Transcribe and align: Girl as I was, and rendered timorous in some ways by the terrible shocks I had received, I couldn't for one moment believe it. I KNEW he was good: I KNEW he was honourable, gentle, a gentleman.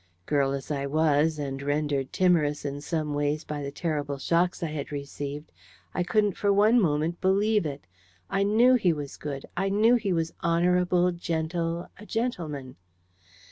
Girl 0.25 0.51
as 0.53 0.71
I 0.71 0.87
was, 0.87 1.37
and 1.37 1.61
rendered 1.61 2.11
timorous 2.11 2.65
in 2.65 2.81
some 2.81 3.13
ways 3.13 3.43
by 3.43 3.61
the 3.61 3.69
terrible 3.69 4.17
shocks 4.17 4.63
I 4.63 4.71
had 4.71 4.91
received, 4.91 5.51
I 5.93 6.01
couldn't 6.01 6.33
for 6.37 6.51
one 6.51 6.81
moment 6.81 7.21
believe 7.21 7.67
it. 7.67 7.85
I 8.27 8.41
KNEW 8.41 8.73
he 8.77 8.93
was 8.93 9.15
good: 9.15 9.45
I 9.55 9.69
KNEW 9.69 9.97
he 9.97 10.11
was 10.11 10.33
honourable, 10.43 11.11
gentle, 11.11 11.87
a 11.99 12.07
gentleman. 12.07 12.77